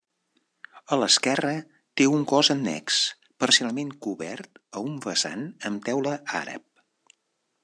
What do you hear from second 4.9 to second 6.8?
vessant amb teula àrab.